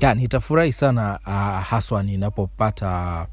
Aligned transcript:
ya 0.00 0.14
nitafurahi 0.14 0.72
sana 0.72 1.18
uh, 1.26 1.66
haswa 1.66 2.02
ninapopata 2.02 3.26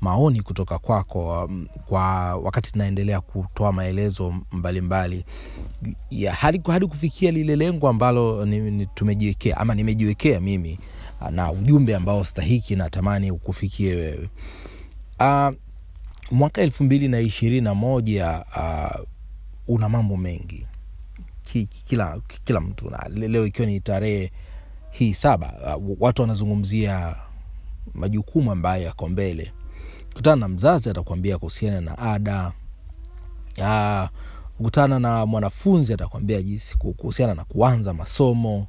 maoni 0.00 0.40
kutoka 0.42 0.78
kwako 0.78 1.44
um, 1.44 1.66
kwa 1.86 2.36
wakati 2.36 2.72
tunaendelea 2.72 3.20
kutoa 3.20 3.72
maelezo 3.72 4.34
mbalimbali 4.52 5.24
mbali. 6.10 6.32
hadi, 6.32 6.86
kufikia 6.86 7.30
lile 7.30 7.56
lengo 7.56 7.88
ambalo 7.88 8.46
tumejiwekea 8.94 9.56
ama 9.56 9.74
nimejiwekea 9.74 10.40
mimi 10.40 10.78
uh, 11.20 11.28
na 11.28 11.52
ujumbe 11.52 11.96
ambao 11.96 12.24
stahiki 12.24 12.76
natamani 12.76 13.30
ukufikie 13.30 13.94
wewe 13.94 14.28
uh, 15.20 15.54
mwaka 16.30 16.62
elfu 16.62 16.84
mbili 16.84 17.08
na 17.08 17.20
ishirini 17.20 17.60
na 17.60 17.74
moja 17.74 18.44
uh, 18.56 19.06
una 19.68 19.88
mambo 19.88 20.16
mengi 20.16 20.66
kila, 21.84 22.20
kila 22.44 22.60
mtu 22.60 22.90
na 22.90 23.08
leo 23.14 23.46
ikiwa 23.46 23.66
ni 23.66 23.80
tarehe 23.80 24.32
hii 24.98 25.14
saba 25.14 25.76
uh, 25.76 25.96
watu 26.00 26.22
wanazungumzia 26.22 27.16
majukumu 27.94 28.52
ambayo 28.52 28.82
yako 28.84 29.08
mbele. 29.08 29.52
Kutana 30.14 30.36
na 30.36 30.48
mzazi 30.48 30.90
atakuambia 30.90 31.38
kuhusiana 31.38 31.80
na 31.80 31.98
ada 31.98 32.52
uh, 33.58 34.08
ukutana 34.60 34.98
na 34.98 35.26
mwanafunzi 35.26 35.92
atakwambia 35.92 36.42
jinsi 36.42 36.78
kuhusiana 36.78 37.34
na 37.34 37.44
kuanza 37.44 37.94
masomo. 37.94 38.66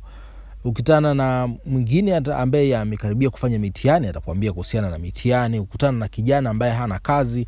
Ukutana 0.64 1.14
na 1.14 1.50
mwingine 1.66 2.16
ambaye 2.16 2.78
amekaribia 2.78 3.30
kufanya 3.30 3.59
mitihani 3.59 4.08
atakwambia 4.08 4.52
kuhusiana 4.54 4.90
na 4.90 4.98
mitihani. 5.00 5.59
Ukutana 5.59 5.98
na 5.98 6.08
kijana 6.08 6.50
ambaye 6.50 6.73
hana 6.73 7.00
kazi 7.00 7.48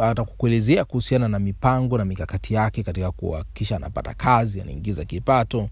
atakuelezea 0.00 0.84
kuhusiana 0.84 1.28
na 1.28 1.38
mipango 1.38 1.98
na 1.98 2.04
mikakati 2.04 2.54
yake 2.54 2.82
katika 2.82 3.10
kuhakikisha 3.10 3.76
anapata 3.76 4.14
kazi 4.14 4.60
anaingiza 4.60 5.04
kipato 5.04 5.68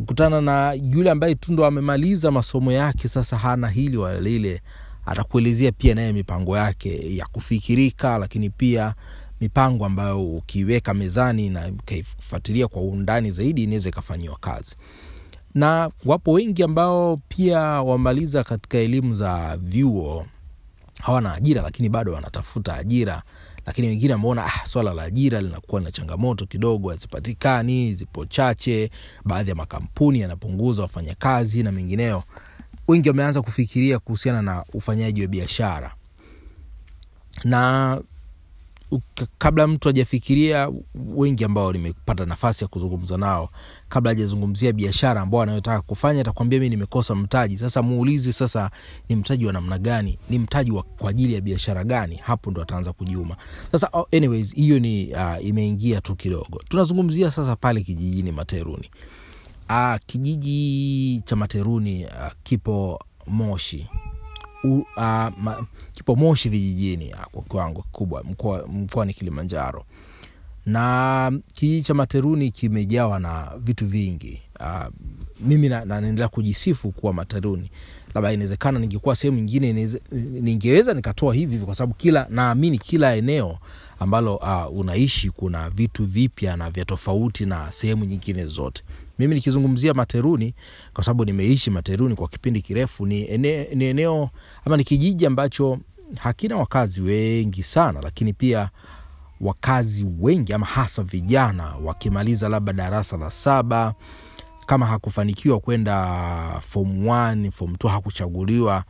ukutana 0.00 0.40
na 0.40 0.72
yule 0.72 1.10
ambaye 1.10 1.34
tu 1.34 1.52
ndo 1.52 1.66
amemaliza 1.66 2.30
masomo 2.30 2.72
yake 2.72 3.08
sasa 3.08 3.36
hana 3.38 3.68
hili 3.68 3.96
wala 3.96 4.20
lile 4.20 4.62
atakuelezea 5.06 5.72
pia 5.72 5.94
naye 5.94 6.12
mipango 6.12 6.56
yake 6.56 7.16
ya 7.16 7.26
kufikirika 7.26 8.18
lakini 8.18 8.50
pia 8.50 8.94
mipango 9.40 9.86
ambayo 9.86 10.22
ukiweka 10.30 10.94
mezani 10.94 11.50
na 11.50 11.68
ukaifuatilia 11.68 12.68
kwa 12.68 12.82
undani 12.82 13.30
zaidi 13.30 13.62
inaweza 13.62 13.88
ikafanyiwa 13.88 14.36
kazi. 14.40 14.76
Na 15.54 15.90
wapo 16.04 16.32
wengi 16.32 16.62
ambao 16.62 17.16
pia 17.28 17.58
wamaliza 17.60 18.44
katika 18.44 18.78
elimu 18.78 19.14
za 19.14 19.56
vyuo 19.56 20.26
hawana 21.02 21.34
ajira 21.34 21.62
lakini 21.62 21.88
bado 21.88 22.12
wanatafuta 22.12 22.74
ajira 22.74 23.22
lakini 23.70 23.88
wengine 23.88 24.12
wameona 24.12 24.44
ah, 24.46 24.66
swala 24.66 24.94
la 24.94 25.02
ajira 25.02 25.40
linakuwa 25.40 25.80
na 25.80 25.90
changamoto 25.90 26.46
kidogo 26.46 26.90
hazipatikani 26.90 27.94
zipo 27.94 28.26
chache 28.26 28.90
baadhi 29.24 29.50
ya 29.50 29.56
makampuni 29.56 30.20
yanapunguza 30.20 30.82
wafanyakazi 30.82 31.62
na 31.62 31.72
mengineo. 31.72 32.22
Wengi 32.88 33.08
wameanza 33.08 33.42
kufikiria 33.42 33.98
kuhusiana 33.98 34.42
na 34.42 34.64
ufanyaji 34.74 35.22
wa 35.22 35.28
biashara. 35.28 35.94
Na 37.44 38.00
kabla 39.38 39.66
mtu 39.66 39.88
hajafikiria 39.88 40.70
wengi 40.94 41.44
ambao 41.44 41.72
nimepata 41.72 42.26
nafasi 42.26 42.64
ya 42.64 42.68
kuzungumza 42.68 43.16
nao 43.16 43.50
kabla 43.88 44.10
hajazungumzia 44.10 44.72
biashara 44.72 45.20
ambao 45.20 45.42
anayotaka 45.42 45.80
kufanya 45.80 46.20
atakwambia 46.20 46.60
mi 46.60 46.68
nimekosa 46.68 47.14
mtaji. 47.14 47.56
Sasa 47.58 47.82
muulizi 47.82 48.32
sasa 48.32 48.70
ni 49.08 49.16
mtaji 49.16 49.46
wa 49.46 49.52
namna 49.52 49.78
gani? 49.78 50.18
Ni 50.30 50.38
mtaji 50.38 50.70
wa 50.70 50.82
kwa 50.82 51.10
ajili 51.10 51.34
ya 51.34 51.40
biashara 51.40 51.84
gani? 51.84 52.16
Hapo 52.16 52.50
ndo 52.50 52.62
ataanza 52.62 52.92
kujiuma. 52.92 53.36
Sasa 53.72 53.90
anyways 54.12 54.54
hiyo 54.54 54.78
ni 54.78 55.12
uh, 55.14 55.44
imeingia 55.46 56.00
tu 56.00 56.16
kidogo. 56.16 56.62
Tunazungumzia 56.68 57.30
sasa 57.30 57.56
pale 57.56 57.80
kijijini 57.82 58.32
materuni. 58.32 58.90
Uh, 59.70 59.94
kijiji 60.06 61.22
cha 61.24 61.36
materuni 61.36 62.04
uh, 62.04 62.10
kipo 62.42 63.00
moshi 63.26 63.86
uh, 64.64 64.82
ma, 64.96 65.66
kipo 65.92 66.16
vijijini 66.48 67.14
kwa 67.32 67.42
kiwango 67.42 67.82
kikubwa 67.82 68.24
mkoani 68.68 69.14
kilimanjaro 69.14 69.84
na 70.66 71.32
kijiji 71.54 71.82
cha 71.82 71.94
materuni 71.94 72.50
kimejawa 72.50 73.18
na 73.18 73.52
vitu 73.58 73.86
vingi. 73.86 74.42
Uh, 74.60 74.86
mimi 75.40 75.68
naendelea 75.68 76.12
na 76.12 76.28
kujisifu 76.28 76.92
kuwa 76.92 77.12
materuni. 77.12 77.70
Labda 78.14 78.32
inawezekana 78.32 78.78
ningekuwa 78.78 79.16
sehemu 79.16 79.36
nyingine 79.38 79.88
ningeweza 80.40 80.94
nikatoa 80.94 81.34
hivi 81.34 81.52
hivi 81.52 81.64
kwa 81.66 81.74
sababu 81.74 81.94
kila 81.94 82.26
naamini 82.30 82.78
kila 82.78 83.14
eneo 83.16 83.58
ambalo 83.98 84.36
uh, 84.36 84.78
unaishi 84.78 85.30
kuna 85.30 85.70
vitu 85.70 86.04
vipya 86.04 86.56
na 86.56 86.70
vya 86.70 86.84
tofauti 86.84 87.46
na 87.46 87.72
sehemu 87.72 88.04
nyingine 88.04 88.46
zote. 88.46 88.82
Mimi 89.18 89.34
nikizungumzia 89.34 89.94
materuni 89.94 90.54
kwa 90.94 91.04
sababu 91.04 91.24
nimeishi 91.24 91.70
materuni 91.70 92.14
kwa 92.14 92.28
kipindi 92.28 92.62
kirefu 92.62 93.06
ni, 93.06 93.30
eneo, 93.30 93.66
ni 93.74 93.84
eneo 93.84 94.30
ama 94.64 94.76
ni 94.76 94.84
kijiji 94.84 95.26
ambacho 95.26 95.78
hakina 96.18 96.56
wakazi 96.56 97.00
wengi 97.02 97.62
sana 97.62 98.00
lakini 98.02 98.32
pia 98.32 98.70
wakazi 99.40 100.06
wengi 100.20 100.52
ama 100.52 100.66
hasa 100.66 101.02
vijana 101.02 101.74
wakimaliza 101.84 102.48
labda 102.48 102.72
darasa 102.72 103.16
la 103.16 103.30
saba 103.30 103.94
kama 104.66 104.86
hakufanikiwa 104.86 105.60
kwenda 105.60 106.56
form 106.60 107.06
1 107.06 107.50
form 107.50 107.72
2 107.72 107.88
hakuchaguliwa 107.88 108.84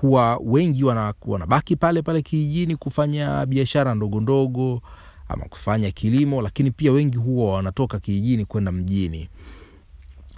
huwa 0.00 0.40
wengi 0.44 0.84
wanabaki 1.26 1.76
pale 1.76 2.02
pale 2.02 2.22
kijijini 2.22 2.76
kufanya 2.76 3.46
biashara 3.46 3.94
ndogo 3.94 4.20
ndogo 4.20 4.82
ama 5.28 5.44
kufanya 5.44 5.90
kilimo 5.90 6.42
lakini 6.42 6.70
pia 6.70 6.92
wengi 6.92 7.18
huwa 7.18 7.54
wanatoka 7.54 7.98
kijijini 7.98 8.44
kwenda 8.44 8.72
mjini. 8.72 9.28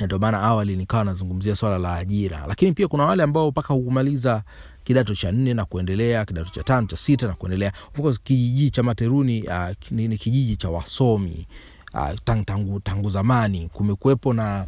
Ndio 0.00 0.18
maana 0.18 0.42
awali 0.42 0.76
nikawa 0.76 1.04
nazungumzia 1.04 1.56
swala 1.56 1.78
la 1.78 1.94
ajira. 1.96 2.44
Lakini 2.48 2.72
pia 2.72 2.88
kuna 2.88 3.04
wale 3.04 3.22
ambao 3.22 3.48
mpaka 3.50 3.74
kumaliza 3.74 4.42
kidato 4.84 5.14
cha 5.14 5.32
nne 5.32 5.54
na 5.54 5.64
kuendelea 5.64 6.24
kidato 6.24 6.50
cha 6.50 6.62
tano 6.62 6.86
cha 6.86 6.96
sita 6.96 7.26
na 7.26 7.34
kuendelea. 7.34 7.72
Of 7.94 8.00
course 8.00 8.20
kijiji 8.22 8.70
cha 8.70 8.82
materuni 8.82 9.42
uh, 9.42 9.68
ni, 9.90 10.18
kijiji 10.18 10.56
cha 10.56 10.70
wasomi. 10.70 11.46
Uh, 11.94 12.10
tangu, 12.24 12.44
tangu, 12.44 12.80
tangu 12.80 13.08
zamani 13.10 13.68
kumekuwepo 13.72 14.32
na 14.32 14.66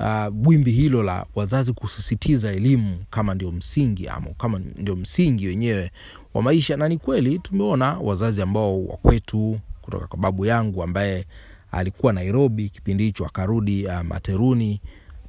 uh, 0.00 0.54
hilo 0.64 1.02
la 1.02 1.26
wazazi 1.34 1.72
kusisitiza 1.72 2.52
elimu 2.52 3.04
kama 3.10 3.34
ndio 3.34 3.52
msingi 3.52 4.08
ama 4.08 4.26
kama 4.38 4.58
ndio 4.58 4.96
msingi 4.96 5.46
wenyewe 5.46 5.90
wa 6.34 6.42
maisha. 6.42 6.76
Na 6.76 6.88
ni 6.88 6.98
kweli 6.98 7.38
tumeona 7.38 7.98
wazazi 7.98 8.42
ambao 8.42 8.84
wakwetu 8.84 9.60
kutoka 9.82 10.06
kwa 10.06 10.18
babu 10.18 10.46
yangu 10.46 10.82
ambaye 10.82 11.26
alikuwa 11.72 12.12
nairobi 12.12 12.68
kipindi 12.68 13.04
hicho 13.04 13.26
akarudi 13.26 13.86
uh, 13.86 14.00
materuni 14.00 14.80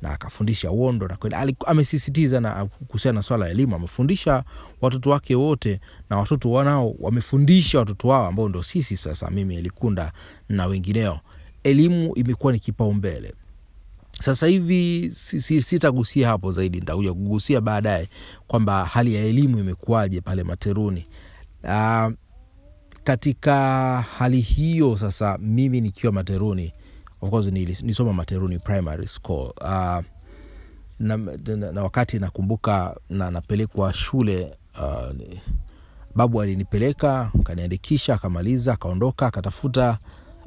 na 0.02 0.10
akafundisha 0.12 0.72
uondo 0.72 1.08
na 1.08 1.18
amesisitiza 1.66 2.40
na 2.40 2.66
kuhusiana 2.66 3.16
na 3.20 3.22
swala 3.22 3.46
la 3.46 3.52
elimu 3.52 3.76
amefundisha 3.76 4.44
watoto 4.82 5.10
wake 5.10 5.36
wote 5.36 5.80
na 6.10 6.18
watoto 6.18 6.52
wanao 6.52 6.96
wamefundisha 7.00 7.80
watoto 7.80 8.08
wao 8.08 8.26
ambao 8.28 8.50
ndo 8.50 8.64
sisi 8.64 8.98
sasa 8.98 9.30
mimi 9.30 9.56
elikunda 9.56 10.12
na 10.50 10.66
wengineo. 10.66 11.20
Elimu 11.64 12.16
imekuwa 12.16 12.54
ni 12.54 12.60
kipaumbele. 12.60 13.34
Sasa 14.22 14.48
hivi 14.48 15.12
sitagusia 15.12 16.06
si, 16.06 16.20
si 16.20 16.24
hapo 16.24 16.52
zaidi 16.52 16.80
nitakuja 16.80 17.14
kugusia 17.14 17.62
baadaye 17.62 18.10
kwamba 18.48 18.86
hali 18.86 19.16
ya 19.16 19.22
elimu 19.24 19.60
imekuwaje 19.60 20.22
pale 20.22 20.44
materuni. 20.44 21.08
Uh, 21.64 22.12
katika 23.04 24.02
hali 24.02 24.42
hiyo 24.42 24.98
sasa 24.98 25.38
mimi 25.42 25.82
nikiwa 25.82 26.14
materuni 26.14 26.74
of 27.22 27.30
course 27.30 27.48
nisoma 27.84 28.14
materuni 28.14 28.60
primary 28.60 29.08
school. 29.08 29.54
Uh, 29.62 30.02
na, 31.00 31.18
na, 31.18 31.72
na 31.72 31.84
wakati 31.84 32.20
nakumbuka 32.20 32.96
na 33.10 33.32
napelekwa 33.32 33.94
shule 33.94 34.54
uh, 34.82 35.16
babu 36.16 36.42
alinipeleka 36.42 37.32
kaniandikisha 37.44 38.14
akamaliza 38.14 38.74
akaondoka 38.74 39.28
akatafuta 39.28 39.98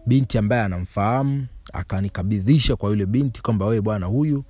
binti 0.06 0.38
ambaye 0.38 0.62
anamfahamu 0.62 1.47
akanikabidhisha 1.72 2.76
kwa 2.76 2.91
yule 2.91 3.06
binti 3.06 3.42
kwamba 3.42 3.66
wewe 3.66 3.80
bwana 3.80 4.06
huyu 4.06 4.44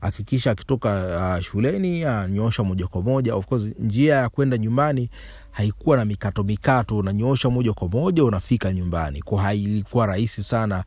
hakikisha 0.00 0.50
akitoka 0.50 0.90
uh, 1.36 1.42
shuleni 1.44 2.04
anyoosha 2.04 2.64
moja 2.64 2.86
kwa 2.86 3.02
moja. 3.02 3.34
Of 3.34 3.46
course 3.46 3.64
njia 3.78 4.16
ya 4.16 4.28
kwenda 4.28 4.58
nyumbani 4.58 5.10
haikuwa 5.50 5.96
na 5.96 6.04
mikato 6.04 6.42
mikato 6.42 6.96
unanyoosha 6.98 7.50
moja 7.50 7.72
kwa 7.72 7.88
moja 7.88 8.24
unafika 8.24 8.72
nyumbani. 8.72 9.22
Kwa 9.22 9.42
hailikuwa 9.42 10.06
rahisi 10.06 10.42
sana 10.42 10.84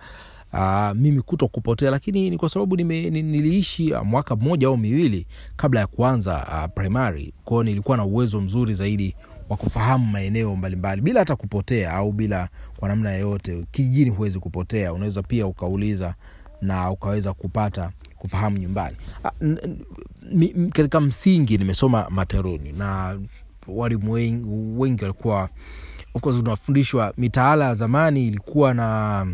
uh, 0.53 0.91
mimi 0.95 1.21
kuto 1.21 1.47
kupotea 1.47 1.91
lakini 1.91 2.29
ni 2.29 2.37
kwa 2.37 2.49
sababu 2.49 2.75
nime, 2.77 3.09
niliishi 3.09 3.93
uh, 3.93 4.01
mwaka 4.05 4.35
mmoja 4.35 4.67
au 4.67 4.77
miwili 4.77 5.27
kabla 5.55 5.79
ya 5.79 5.87
kuanza 5.87 6.47
uh, 6.47 6.73
primary. 6.75 7.33
Kwao 7.45 7.63
nilikuwa 7.63 7.97
na 7.97 8.05
uwezo 8.05 8.41
mzuri 8.41 8.73
zaidi 8.73 9.15
wa 9.49 9.57
kufahamu 9.57 10.05
maeneo 10.05 10.55
mbalimbali. 10.55 11.01
Bila 11.01 11.19
hata 11.19 11.35
kupotea 11.35 11.93
au 11.93 12.11
bila 12.11 12.49
kwa 12.77 12.89
namna 12.89 13.11
yoyote 13.11 13.65
kijijini 13.71 14.09
huwezi 14.09 14.39
kupotea. 14.39 14.93
Unaweza 14.93 15.21
pia 15.21 15.47
ukauliza 15.47 16.15
na 16.61 16.91
ukaweza 16.91 17.33
kupata 17.33 17.91
kufahamu 18.17 18.57
nyumbani. 18.57 18.95
Katika 20.73 21.01
msingi 21.01 21.57
nimesoma 21.57 22.07
Materuni 22.09 22.71
na 22.71 23.19
walimu 23.67 24.11
wengi 24.79 25.03
walikuwa 25.03 25.49
of 26.13 26.21
course 26.21 26.39
unafundishwa. 26.39 27.13
Mitaala 27.17 27.65
ya 27.65 27.73
zamani 27.75 28.27
ilikuwa 28.27 28.73
na 28.73 29.27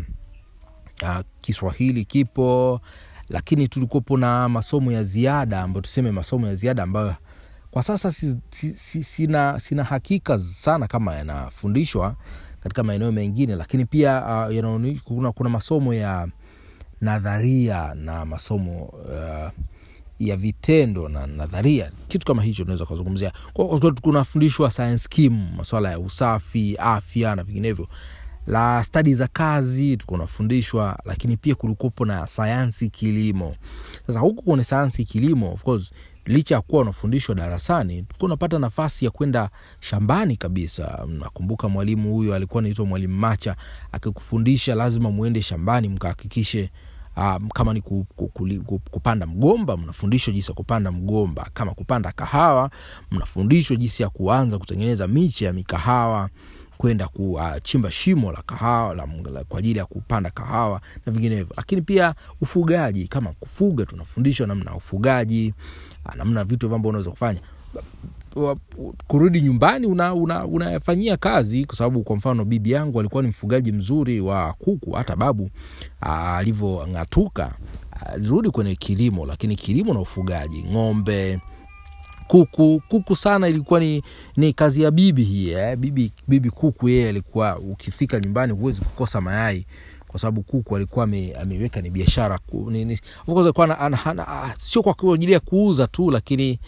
uh, 1.02 1.18
kiswahili 1.40 2.04
kipo 2.04 2.80
lakini 3.28 3.68
tulikuwepo 3.68 4.16
na 4.16 4.48
masomo 4.48 4.92
ya 4.92 5.04
ziada 5.04 5.60
ambayo 5.62 5.80
tuseme 5.82 6.10
masomo 6.10 6.46
ya 6.46 6.54
ziada 6.54 6.82
ambayo 6.82 7.14
kwa 7.70 7.82
sasa 7.82 8.12
si, 8.12 8.36
si, 8.50 8.70
si, 8.74 9.04
sina, 9.04 9.60
sina 9.60 9.84
hakika 9.84 10.38
sana 10.38 10.86
kama 10.86 11.14
yanafundishwa 11.14 12.16
katika 12.60 12.82
maeneo 12.82 13.12
mengine 13.12 13.56
lakini 13.56 13.84
pia 13.84 14.24
uh, 14.48 14.54
yanaonyesha 14.54 15.02
kuna, 15.04 15.32
kuna 15.32 15.50
masomo 15.50 15.94
ya 15.94 16.28
nadharia 17.00 17.94
na 17.94 18.24
masomo 18.24 18.82
uh, 18.84 19.50
ya 20.18 20.36
vitendo 20.36 21.08
na 21.08 21.26
nadharia. 21.26 21.90
Kitu 22.08 22.26
kama 22.26 22.42
hicho 22.42 22.62
tunaweza 22.62 22.86
kuzungumzia. 22.86 23.32
Kunafundishwa 24.02 24.70
science 24.70 25.08
kim 25.10 25.48
maswala 25.56 25.90
ya 25.90 25.98
usafi 25.98 26.76
afya 26.78 27.36
na 27.36 27.42
vinginevyo 27.42 27.88
la 28.46 28.84
stadi 28.84 29.14
za 29.14 29.26
kazi 29.26 29.96
tunafundishwa 29.96 30.98
lakini 31.04 31.36
pia 31.36 31.54
kulikuwepo 31.54 32.04
na 32.04 32.26
sayansi 32.26 32.88
kilimo. 32.90 33.54
Sasa 34.06 34.18
huku 34.20 34.42
kwenye 34.42 34.64
sayansi 34.64 35.04
kilimo 35.04 35.52
of 35.52 35.62
course 35.62 35.92
licha 36.26 36.54
ya 36.54 36.60
kuwa 36.60 36.82
unafundishwa 36.82 37.34
darasani 37.34 38.02
tulikuwa 38.02 38.26
unapata 38.26 38.58
nafasi 38.58 39.04
ya 39.04 39.10
kwenda 39.10 39.50
shambani 39.80 40.36
kabisa. 40.36 41.06
Nakumbuka 41.08 41.68
mwalimu 41.68 42.14
huyo 42.14 42.34
alikuwa 42.34 42.62
naitwa 42.62 42.86
mwalimu 42.86 43.14
macha 43.18 43.56
akikufundisha 43.92 44.74
lazima 44.74 45.10
muende 45.10 45.42
shambani 45.42 45.88
mkahakikishe 45.88 46.70
Um, 47.16 47.48
kama 47.48 47.72
ni 47.74 47.80
ku, 47.80 48.06
ku, 48.16 48.28
ku, 48.28 48.48
ku, 48.66 48.78
kupanda 48.90 49.26
mgomba 49.26 49.76
mnafundishwa 49.76 50.32
jinsi 50.34 50.50
ya 50.50 50.54
kupanda 50.54 50.92
mgomba. 50.92 51.50
Kama 51.54 51.74
kupanda 51.74 52.12
kahawa 52.12 52.70
mnafundishwa 53.10 53.76
jinsi 53.76 54.02
ya 54.02 54.08
kuanza 54.08 54.58
kutengeneza 54.58 55.06
miche 55.08 55.44
ya 55.44 55.52
mikahawa 55.52 56.28
kwenda 56.80 57.08
kuchimba 57.08 57.90
shimo 57.90 58.32
la 58.32 58.42
kahawa 58.46 58.94
la, 58.94 59.08
la, 59.32 59.44
kwa 59.44 59.58
ajili 59.58 59.78
ya 59.78 59.86
kupanda 59.86 60.30
kahawa 60.30 60.80
na 61.06 61.12
vinginevyo. 61.12 61.54
Lakini 61.56 61.82
pia 61.82 62.14
ufugaji 62.40 63.08
kama 63.08 63.32
kufuga 63.40 63.86
tunafundishwa 63.86 64.46
namna 64.46 64.74
ufugaji 64.74 65.54
namna 66.16 66.44
vitu 66.44 66.66
ambavyo 66.66 66.88
unaweza 66.88 67.10
kufanya. 67.10 67.40
Kurudi 69.06 69.40
nyumbani 69.40 69.86
unayafanyia 69.86 70.44
una, 70.44 70.76
una 70.96 71.16
kazi 71.16 71.64
kwa 71.64 71.76
sababu 71.76 72.02
kwa 72.02 72.16
mfano 72.16 72.44
bibi 72.44 72.70
yangu 72.70 73.00
alikuwa 73.00 73.22
ni 73.22 73.28
mfugaji 73.28 73.72
mzuri 73.72 74.20
wa 74.20 74.52
kuku 74.52 74.90
hata 74.90 75.16
babu 75.16 75.50
alivyong'atuka 76.00 77.54
alirudi 78.06 78.50
kwenye 78.50 78.74
kilimo 78.74 79.26
lakini 79.26 79.56
kilimo 79.56 79.94
na 79.94 80.00
ufugaji. 80.00 80.64
Ng'ombe 80.72 81.38
kuku. 82.30 82.82
Kuku 82.88 83.16
sana 83.16 83.48
ilikuwa 83.48 83.80
ni, 83.80 84.02
ni 84.36 84.52
kazi 84.52 84.82
ya 84.82 84.90
bibi 84.90 85.24
hii 85.24 85.50
eh? 85.50 85.76
bibi, 85.76 86.12
bibi 86.28 86.50
kuku 86.50 86.88
yeye 86.88 87.08
alikuwa 87.08 87.58
ukifika 87.58 88.20
nyumbani 88.20 88.52
huwezi 88.52 88.80
kukosa 88.80 89.20
mayai 89.20 89.66
kwa 90.08 90.20
sababu 90.20 90.42
kuku 90.42 90.76
alikuwa 90.76 91.04
ameweka 91.40 91.80
ni 91.80 91.90
biashara 91.90 92.38
sio 94.58 94.82
kwa 94.82 95.14
ajili 95.14 95.32
ya 95.32 95.40
kuuza 95.40 95.86
tu 95.86 96.10
lakini 96.10 96.58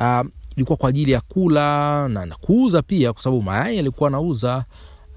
uh, 0.00 0.26
ilikuwa 0.56 0.76
kwa 0.76 0.88
ajili 0.88 1.10
ya 1.12 1.20
kula 1.20 2.08
na, 2.08 2.26
na 2.26 2.36
kuuza 2.36 2.82
pia 2.82 3.12
kwa 3.12 3.22
sababu 3.22 3.42
mayai 3.42 3.78
alikuwa 3.78 4.08
anauza. 4.08 4.64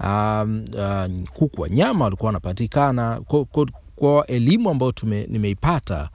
Um, 0.04 0.64
uh, 0.74 1.28
kuku 1.32 1.60
wa 1.62 1.68
nyama 1.68 2.04
walikuwa 2.04 2.26
wanapatikana 2.28 3.20
kwa, 3.20 3.44
kwa, 3.44 3.66
kwa 3.96 4.26
elimu 4.26 4.70
ambayo 4.70 4.92
tume, 4.92 5.26
nimeipata 5.30 6.08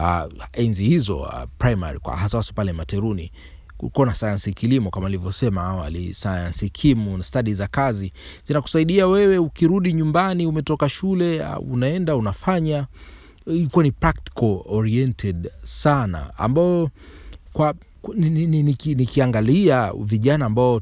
uh, 0.00 0.44
enzi 0.52 0.84
hizo 0.84 1.16
uh, 1.16 1.42
primary 1.58 1.98
kwa 1.98 2.16
hasa 2.16 2.36
hasa 2.36 2.52
pale 2.52 2.72
materuni 2.72 3.32
kulikuwa 3.76 4.06
na 4.06 4.14
sayansi 4.14 4.52
kilimo 4.52 4.90
kama 4.90 5.06
nilivyosema 5.08 5.62
awali 5.62 6.14
sayansi 6.14 6.70
kimu 6.70 7.16
na 7.16 7.22
stadi 7.22 7.54
za 7.54 7.66
kazi 7.66 8.12
zinakusaidia 8.46 9.06
wewe 9.06 9.38
ukirudi 9.38 9.92
nyumbani 9.92 10.46
umetoka 10.46 10.88
shule 10.88 11.40
uh, 11.42 11.72
unaenda 11.72 12.16
unafanya 12.16 12.86
ilikuwa 13.46 13.84
ni 13.84 13.92
practical 13.92 14.60
oriented 14.66 15.50
sana 15.62 16.38
ambayo 16.38 16.90
kwa 17.52 17.74
nikiangalia 18.94 19.92
vijana 20.00 20.46
ambao 20.46 20.80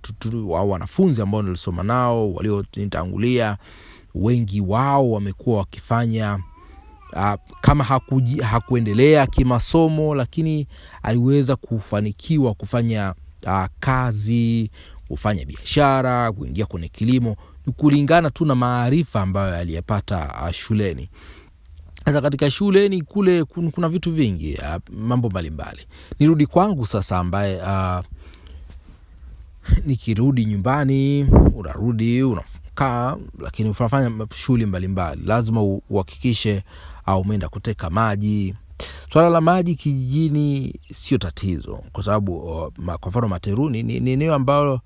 wanafunzi 0.49 1.23
ambao 1.23 1.43
nilisoma 1.43 1.83
nao 1.83 2.33
walionitangulia 2.33 3.57
wengi 4.15 4.61
wao 4.61 5.11
wamekuwa 5.11 5.59
wakifanya 5.59 6.39
uh, 7.13 7.35
kama 7.61 7.85
hakuji, 7.85 8.41
hakuendelea 8.41 9.27
kimasomo 9.27 10.15
lakini 10.15 10.67
aliweza 11.03 11.57
kufanikiwa 11.57 12.55
kufanya 12.55 13.15
uh, 13.47 13.65
kazi 13.81 14.71
kufanya 15.09 15.45
biashara 15.45 16.33
kuingia 16.33 16.67
kwenye 16.67 16.89
kilimo 16.89 17.37
kulingana 17.77 18.31
tu 18.31 18.45
na 18.45 18.55
maarifa 18.55 19.21
ambayo 19.23 19.57
aliyepata 19.57 20.35
uh, 20.45 20.51
shuleni. 20.51 21.09
Sasa 22.05 22.21
katika 22.21 22.51
shuleni 22.51 23.03
kule 23.03 23.45
kuna 23.45 23.89
vitu 23.89 24.13
vingi 24.13 24.55
uh, 24.55 24.95
mambo 24.99 25.31
mbalimbali. 25.31 25.81
Nirudi 26.21 26.47
kwangu 26.47 26.87
sasa 26.87 27.19
ambaye 27.19 27.57
uh, 27.63 28.05
nikirudi 29.87 30.45
nyumbani 30.45 31.25
unarudi 31.55 32.23
unakaa 32.85 33.17
lakini 33.39 33.69
unafanya 33.69 34.27
shughuli 34.35 34.67
mbalimbali. 34.67 35.23
Lazima 35.25 35.63
uhakikishe 35.91 36.63
au 37.07 37.21
umeenda 37.21 37.49
kuteka 37.49 37.91
maji. 37.91 38.55
Swala 39.13 39.29
la 39.31 39.41
maji 39.41 39.75
kijijini 39.75 40.75
sio 40.93 41.19
tatizo 41.19 41.83
kwa 41.93 42.03
sababu 42.05 42.41
kwa 43.01 43.09
mfano 43.11 43.29
materuni 43.29 43.83
ni, 43.83 44.01
ni 44.01 44.11
eneo 44.11 44.35
ambalo 44.35 44.81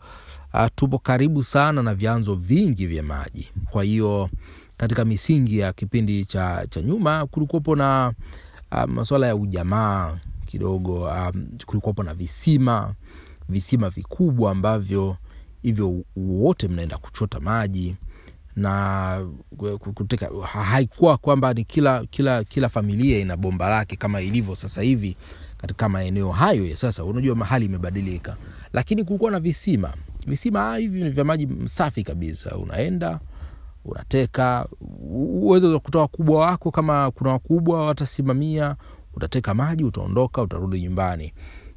uh, 0.55 0.67
tupo 0.75 0.99
karibu 0.99 1.43
sana 1.43 1.83
na 1.83 1.94
vyanzo 1.94 2.35
vingi 2.35 2.87
vya 2.87 3.03
maji. 3.03 3.50
Kwa 3.71 3.85
hiyo 3.85 4.31
katika 4.77 5.05
misingi 5.05 5.59
ya 5.59 5.73
kipindi 5.73 6.25
cha, 6.25 6.67
cha 6.71 6.83
nyuma 6.83 7.27
kulikuwepo 7.27 7.77
na 7.77 8.12
uh, 8.73 8.85
masuala 8.85 9.27
ya 9.27 9.37
ujamaa 9.37 10.19
kidogo 10.47 11.05
um, 11.05 11.47
kulikuwepo 11.67 12.03
na 12.03 12.15
visima 12.15 12.94
visima 13.49 13.91
vikubwa 13.91 14.50
ambavyo 14.50 15.17
hivyo 15.62 16.05
wote 16.17 16.69
mnaenda 16.69 16.99
kuchota 16.99 17.41
maji 17.41 17.97
na 18.56 19.26
kuteka 19.94 20.31
haikuwa 20.47 21.17
kwamba 21.17 21.55
ni 21.55 21.64
kila 21.64 22.06
kila 22.06 22.44
kila 22.44 22.69
familia 22.69 23.19
ina 23.19 23.37
bomba 23.37 23.69
lake 23.69 23.97
kama 23.97 24.20
ilivyo 24.20 24.56
sasa 24.56 24.82
hivi 24.82 25.17
katika 25.56 25.88
maeneo 25.88 26.31
hayo 26.32 26.67
ya 26.67 26.76
sasa. 26.76 27.05
Unajua 27.05 27.35
mahali 27.35 27.64
imebadilika. 27.67 28.37
Lakini 28.73 29.05
kulikuwa 29.05 29.31
na 29.31 29.41
visima. 29.41 29.94
Visima 30.26 30.76
hivi 30.76 31.03
ni 31.05 31.11
vya 31.11 31.25
maji 31.25 31.49
safi 31.65 32.03
kabisa. 32.03 32.56
Unaenda 32.56 33.20
unateka. 33.85 34.69
Uwezo 35.11 35.73
wa 35.73 35.81
kutoa 35.81 36.03
wakubwa 36.03 36.41
wako 36.47 36.70
kama 36.70 37.11
kuna 37.11 37.31
wakubwa 37.31 37.87
watasimamia. 37.87 38.76
Utateka 39.15 39.55
maji 39.55 39.85
utaondoka 39.85 40.43
utarudi 40.43 40.81
nyumbani 40.81 41.32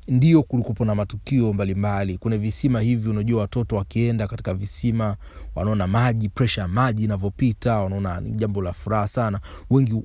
ndio 0.07 0.43
kulikupo 0.43 0.85
na 0.85 0.95
matukio 0.95 1.53
mbalimbali. 1.53 2.17
Kuna 2.17 2.37
visima 2.37 2.81
hivi 2.81 3.09
unajua 3.09 3.41
watoto 3.41 3.75
wakienda 3.75 4.27
katika 4.27 4.53
visima 4.53 5.15
wanaona 5.55 5.87
maji 5.87 6.29
presha 6.29 6.61
ya 6.61 6.67
maji 6.67 7.03
inavyopita 7.03 7.79
wanaona 7.79 8.21
ni 8.21 8.31
jambo 8.31 8.61
la 8.61 8.73
furaha 8.73 9.07
sana. 9.07 9.39
Wengi 9.69 10.03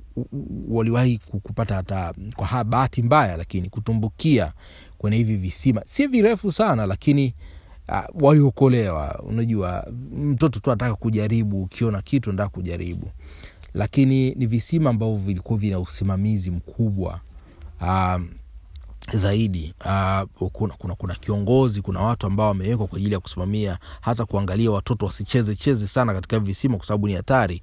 waliwahi 0.69 1.17
kupata 1.17 1.75
hata 1.75 2.13
kwa 2.35 2.63
bahati 2.63 3.03
mbaya 3.03 3.37
lakini 3.37 3.69
kutumbukia 3.69 4.53
kwenye 4.97 5.17
hivi 5.17 5.35
visima. 5.35 5.81
Si 5.85 6.07
virefu 6.07 6.51
sana 6.51 6.85
lakini 6.85 7.33
uh, 7.89 8.23
waliokolewa. 8.23 9.19
Unajua 9.23 9.87
mtoto 10.17 10.59
tu 10.59 10.71
anataka 10.71 10.95
kujaribu 10.95 11.63
ukiona 11.63 12.01
kitu 12.01 12.29
anataka 12.29 12.49
kujaribu. 12.49 13.07
Lakini 13.73 14.35
ni 14.35 14.45
visima 14.45 14.89
ambavyo 14.89 15.15
vilikuwa 15.15 15.59
vina 15.59 15.79
usimamizi 15.79 16.51
mkubwa. 16.51 17.19
Um, 17.81 18.29
zaidi 19.13 19.73
uh, 19.85 20.49
kuna, 20.51 20.73
kuna, 20.73 20.95
kuna 20.95 21.15
kiongozi 21.15 21.81
kuna 21.81 21.99
watu 21.99 22.27
ambao 22.27 22.47
wamewekwa 22.47 22.87
kwa 22.87 22.97
ajili 22.97 23.13
ya 23.13 23.19
kusimamia 23.19 23.77
hasa 24.01 24.25
kuangalia 24.25 24.71
watoto 24.71 25.05
wasicheze 25.05 25.55
cheze 25.55 25.87
sana 25.87 26.13
katika 26.13 26.39
visima 26.39 26.77
kwa 26.77 26.85
sababu 26.85 27.07
ni 27.07 27.13
hatari. 27.13 27.61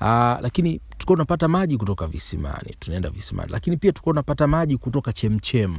Uh, 0.00 0.06
lakini 0.40 0.80
tulikuwa 0.90 1.16
tunapata 1.16 1.48
maji 1.48 1.76
kutoka 1.76 2.06
visimani 2.06 2.76
tunaenda 2.78 3.10
visimani. 3.10 3.52
Lakini 3.52 3.76
pia 3.76 3.92
tulikuwa 3.92 4.12
tunapata 4.12 4.46
maji 4.46 4.76
kutoka 4.76 5.12
chemchem. 5.12 5.76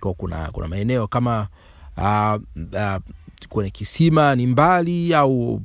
Kwa 0.00 0.14
kuna, 0.14 0.50
kuna 0.52 0.68
maeneo 0.68 1.06
kama 1.06 1.48
uh, 1.96 2.34
uh, 2.72 2.96
kwenye 3.48 3.70
kisima 3.70 4.34
ni 4.34 4.46
mbali 4.46 5.14
au 5.14 5.60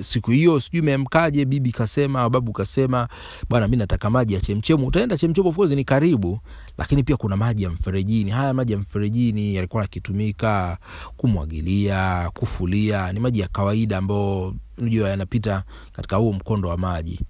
siku 0.00 0.30
hiyo 0.30 0.60
sijui 0.60 0.82
meamkaje 0.82 1.44
bibi 1.44 1.72
kasema 1.72 2.30
babu 2.30 2.52
kasema 2.52 3.08
bwana 3.48 3.68
mi 3.68 3.76
nataka 3.76 4.10
maji 4.10 4.34
ya 4.34 4.40
chemchemu. 4.40 4.86
Utaenda 4.86 5.16
chemchemu 5.16 5.48
ofkozi 5.48 5.76
ni 5.76 5.84
karibu 5.84 6.38
lakini 6.78 7.02
pia 7.02 7.16
kuna 7.16 7.36
maji 7.36 7.62
ya 7.62 7.70
mferejini. 7.70 8.30
Haya 8.30 8.54
maji 8.54 8.72
ya 8.72 8.78
mferejini 8.78 9.54
yalikuwa 9.54 9.82
yakitumika 9.82 10.78
kumwagilia 11.16 12.30
kufulia. 12.34 13.12
Ni 13.12 13.20
maji 13.20 13.40
ya 13.40 13.48
kawaida 13.48 13.98
ambayo 13.98 14.54
unajua 14.78 15.08
yanapita 15.08 15.62
katika 15.92 16.16
huo 16.16 16.32
mkondo 16.32 16.68
wa 16.68 16.76
maji. 16.76 17.20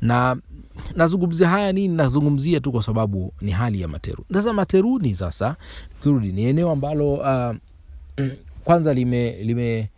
Na 0.00 0.36
nazungumzia 0.94 1.48
haya 1.48 1.72
nini? 1.72 1.94
Nazungumzia 1.96 2.60
tu 2.60 2.72
kwa 2.72 2.82
sababu 2.82 3.32
ni 3.40 3.50
hali 3.52 3.80
ya 3.80 3.88
materu. 3.88 4.24
Sasa 4.32 4.52
materuni 4.52 5.14
sasa 5.14 5.56
kirudi 6.02 6.32
ni 6.32 6.44
eneo 6.44 6.70
ambalo 6.70 7.14
uh, 7.14 7.56
kwanza 8.66 8.94
lime 8.94 9.30
lime 9.32 9.90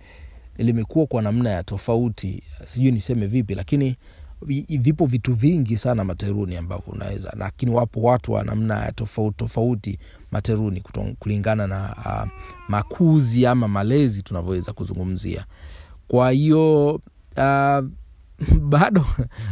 limekuwa 0.59 1.07
kwa 1.07 1.23
namna 1.23 1.51
ya 1.51 1.63
tofauti 1.65 2.43
sijui 2.67 2.93
niseme 2.93 3.27
vipi 3.27 3.55
lakini 3.55 3.97
vipo 4.69 5.07
vitu 5.07 5.35
vingi 5.35 5.77
sana 5.77 6.05
materuni 6.05 6.57
ambavyo 6.57 6.93
unaweza 6.93 7.33
lakini 7.39 7.73
wapo 7.73 8.01
watu 8.03 8.33
wa 8.33 8.45
namna 8.45 8.85
ya 8.85 8.93
tofauti 8.93 9.37
tofauti 9.37 9.99
materuni 10.31 10.83
kulingana 11.19 11.67
na 11.67 11.95
uh, 12.05 12.29
makuzi 12.69 13.47
ama 13.47 13.69
malezi 13.69 14.23
tunavyoweza 14.23 14.73
kuzungumzia. 14.73 15.45
Kwa 16.09 16.31
hiyo 16.31 16.95
uh, 17.37 17.85
bado 18.75 19.07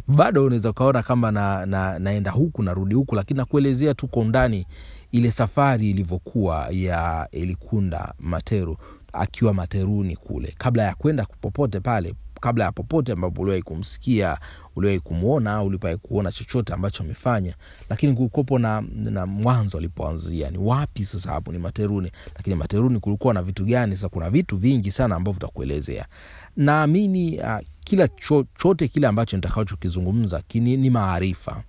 bado 0.09 0.45
unaweza 0.45 0.71
ukaona 0.71 1.03
kama 1.03 1.31
na, 1.31 1.67
na, 1.67 1.99
naenda 1.99 2.31
huku 2.31 2.63
narudi 2.63 2.95
huku 2.95 3.15
lakini 3.15 3.39
nakuelezea 3.39 3.95
tu 3.95 4.09
kwa 4.09 4.23
undani 4.23 4.67
ile 5.13 5.31
safari 5.31 5.91
ilivyokuwa 5.91 6.69
ya 6.71 7.29
elikunda 7.33 8.15
materu 8.21 8.77
akiwa 9.17 9.55
materuni 9.55 10.17
kule. 10.17 10.55
Kabla 10.59 10.83
ya 10.83 10.95
kwenda 10.95 11.27
popote 11.41 11.81
pale 11.81 12.15
kabla 12.41 12.65
ya 12.65 12.73
popote 12.73 13.13
ambapo 13.13 13.43
uliwahi 13.43 13.63
kumsikia 13.63 14.39
uliwahi 14.77 15.01
kumwona 15.01 15.53
au 15.53 15.67
uliwahi 15.67 15.97
kuona 15.97 16.33
chochote 16.33 16.73
ambacho 16.73 17.03
amefanya 17.03 17.55
lakini 17.91 18.15
kulikuwepo 18.15 18.59
na, 18.59 18.81
na 18.95 19.27
mwanzo 19.27 19.79
alipoanzia. 19.79 20.51
Ni 20.51 20.59
wapi 20.59 21.05
sasa 21.05 21.31
hapo? 21.33 21.53
Ni 21.53 21.59
materuni. 21.59 22.11
Lakini 22.37 22.57
materuni 22.57 23.01
kulikuwa 23.01 23.35
na 23.35 23.43
vitu 23.43 23.65
gani? 23.65 23.97
Sasa 23.97 24.09
kuna 24.09 24.31
vitu 24.31 24.57
vingi 24.57 24.91
sana 24.91 25.17
ambavyo 25.17 25.33
vitakuelezea 25.41 26.07
naamini 26.57 27.39
uh, 27.41 27.59
kila 27.81 28.09
chochote 28.09 28.89
kile 28.89 29.07
ambacho 29.07 29.37
nitakachokizungumza 29.37 30.43
ni 30.55 30.91
maarifa. 30.91 31.63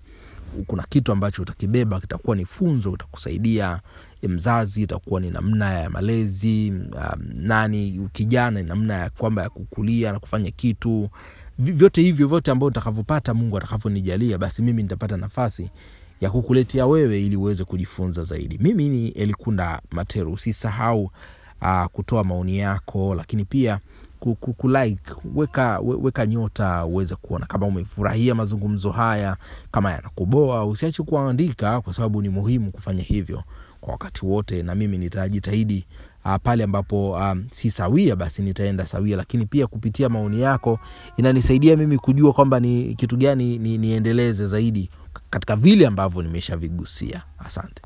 Kuna 0.66 0.82
kitu 0.82 1.12
ambacho 1.12 1.42
utakibeba 1.42 2.00
kitakuwa 2.00 2.36
ni 2.36 2.44
funzo 2.44 2.90
utakusaidia 2.92 3.80
mzazi 4.22 4.82
itakuwa 4.82 5.20
ni 5.20 5.30
namna 5.30 5.74
ya 5.74 5.90
malezi 5.90 6.72
um, 6.92 7.22
nani 7.34 8.08
kijana 8.12 8.62
namna 8.62 8.94
ya 8.94 9.10
kwamba 9.10 9.42
ya 9.42 9.50
kukulia 9.50 10.12
na 10.12 10.18
kufanya 10.18 10.50
kitu. 10.50 11.08
Vyote 11.58 12.02
hivyo 12.02 12.28
vyote 12.28 12.50
ambavyo 12.50 12.68
utakavyopata 12.68 13.34
mungu 13.34 13.56
atakavyonijalia 13.56 14.38
basi 14.38 14.62
mimi 14.62 14.82
nitapata 14.82 15.16
nafasi 15.16 15.70
ya 16.20 16.30
kukuletea 16.30 16.86
wewe 16.86 17.22
ili 17.26 17.36
uweze 17.36 17.64
kujifunza 17.64 18.24
zaidi. 18.24 18.58
Mimi 18.58 18.88
ni 18.88 19.08
elikunda 19.08 19.80
materu. 19.90 20.32
Usisahau 20.32 21.10
uh, 21.62 21.84
kutoa 21.92 22.24
maoni 22.24 22.58
yako 22.58 23.14
lakini 23.14 23.44
pia 23.44 23.80
ku- 24.20 24.34
ku- 24.34 24.52
kulike 24.54 25.12
weka, 25.34 25.78
we- 25.80 25.96
weka 26.02 26.26
nyota 26.26 26.84
uweze 26.84 27.14
kuona. 27.16 27.46
Kama 27.46 27.66
umefurahia 27.66 28.34
mazungumzo 28.34 28.90
haya 28.90 29.36
kama 29.70 29.92
yanakuboa 29.92 30.66
usiache 30.66 31.02
kuandika 31.02 31.80
kwa 31.80 31.94
sababu 31.94 32.22
ni 32.22 32.28
muhimu 32.28 32.70
kufanya 32.70 33.02
hivyo 33.02 33.42
kwa 33.80 33.92
wakati 33.92 34.26
wote 34.26 34.62
na 34.62 34.74
mimi 34.74 34.98
nitajitahidi 34.98 35.86
uh, 36.24 36.34
pale 36.42 36.64
ambapo 36.64 37.10
um, 37.12 37.46
si 37.52 37.70
sawia 37.70 38.16
basi 38.16 38.42
nitaenda 38.42 38.86
sawia. 38.86 39.16
Lakini 39.16 39.46
pia 39.46 39.66
kupitia 39.66 40.08
maoni 40.08 40.40
yako 40.40 40.78
inanisaidia 41.16 41.76
mimi 41.76 41.98
kujua 41.98 42.32
kwamba 42.32 42.60
ni 42.60 42.94
kitu 42.94 43.16
gani 43.16 43.58
ni, 43.58 43.78
niendeleze 43.78 44.46
zaidi 44.46 44.90
katika 45.30 45.56
vile 45.56 45.86
ambavyo 45.86 46.22
nimeshavigusia. 46.22 47.22
Asante 47.38 47.82